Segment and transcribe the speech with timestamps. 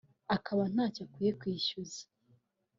[0.35, 2.01] akaba ntacyo akwiye kwishyuza